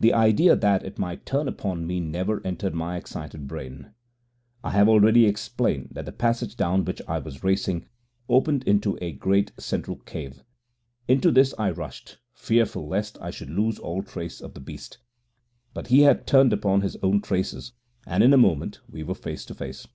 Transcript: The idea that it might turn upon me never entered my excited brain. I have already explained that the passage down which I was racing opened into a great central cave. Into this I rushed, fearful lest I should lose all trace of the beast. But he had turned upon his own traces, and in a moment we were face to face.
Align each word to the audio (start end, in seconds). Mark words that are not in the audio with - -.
The 0.00 0.12
idea 0.12 0.54
that 0.54 0.84
it 0.84 0.98
might 0.98 1.24
turn 1.24 1.48
upon 1.48 1.86
me 1.86 1.98
never 1.98 2.46
entered 2.46 2.74
my 2.74 2.98
excited 2.98 3.48
brain. 3.48 3.94
I 4.62 4.70
have 4.72 4.86
already 4.86 5.24
explained 5.24 5.92
that 5.92 6.04
the 6.04 6.12
passage 6.12 6.56
down 6.58 6.84
which 6.84 7.00
I 7.08 7.18
was 7.20 7.42
racing 7.42 7.86
opened 8.28 8.64
into 8.64 8.98
a 9.00 9.12
great 9.12 9.52
central 9.58 9.96
cave. 9.96 10.42
Into 11.08 11.30
this 11.30 11.54
I 11.58 11.70
rushed, 11.70 12.18
fearful 12.34 12.86
lest 12.86 13.16
I 13.22 13.30
should 13.30 13.48
lose 13.48 13.78
all 13.78 14.02
trace 14.02 14.42
of 14.42 14.52
the 14.52 14.60
beast. 14.60 14.98
But 15.72 15.86
he 15.86 16.02
had 16.02 16.26
turned 16.26 16.52
upon 16.52 16.82
his 16.82 16.98
own 17.02 17.22
traces, 17.22 17.72
and 18.06 18.22
in 18.22 18.34
a 18.34 18.36
moment 18.36 18.80
we 18.90 19.02
were 19.02 19.14
face 19.14 19.46
to 19.46 19.54
face. 19.54 19.86